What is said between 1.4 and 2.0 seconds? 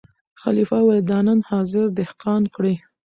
حاضر